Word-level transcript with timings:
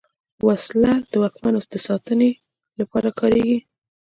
وسله 0.47 0.93
د 1.11 1.13
واکمنو 1.21 1.59
د 1.71 1.73
ساتنې 1.87 2.31
لپاره 2.79 3.09
کارېږي 3.19 3.59